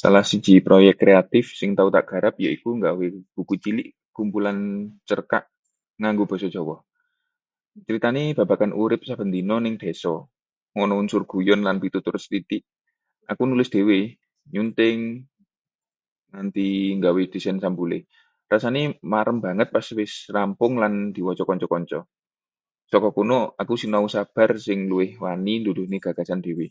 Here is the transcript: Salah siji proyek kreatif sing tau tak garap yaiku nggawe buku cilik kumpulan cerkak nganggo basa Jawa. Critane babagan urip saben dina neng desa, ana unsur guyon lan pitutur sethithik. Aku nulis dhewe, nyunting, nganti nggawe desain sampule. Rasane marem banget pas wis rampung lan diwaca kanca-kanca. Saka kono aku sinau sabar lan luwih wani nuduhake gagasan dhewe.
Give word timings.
Salah 0.00 0.24
siji 0.30 0.54
proyek 0.68 0.96
kreatif 1.02 1.44
sing 1.58 1.70
tau 1.78 1.88
tak 1.96 2.04
garap 2.10 2.34
yaiku 2.44 2.70
nggawe 2.80 3.06
buku 3.36 3.54
cilik 3.62 3.88
kumpulan 4.16 4.56
cerkak 5.08 5.44
nganggo 6.00 6.24
basa 6.30 6.48
Jawa. 6.54 6.76
Critane 7.86 8.24
babagan 8.38 8.72
urip 8.82 9.00
saben 9.08 9.28
dina 9.34 9.56
neng 9.60 9.76
desa, 9.82 10.14
ana 10.80 10.94
unsur 11.02 11.22
guyon 11.32 11.60
lan 11.66 11.76
pitutur 11.82 12.16
sethithik. 12.22 12.62
Aku 13.30 13.42
nulis 13.50 13.68
dhewe, 13.74 13.98
nyunting, 14.52 15.00
nganti 16.32 16.68
nggawe 16.98 17.20
desain 17.32 17.58
sampule. 17.62 17.98
Rasane 18.50 18.82
marem 19.12 19.38
banget 19.44 19.68
pas 19.74 19.86
wis 20.00 20.12
rampung 20.34 20.74
lan 20.82 20.92
diwaca 21.14 21.44
kanca-kanca. 21.48 22.00
Saka 22.90 23.08
kono 23.18 23.38
aku 23.60 23.74
sinau 23.80 24.04
sabar 24.14 24.50
lan 24.66 24.80
luwih 24.90 25.10
wani 25.22 25.54
nuduhake 25.60 26.00
gagasan 26.06 26.40
dhewe. 26.46 26.66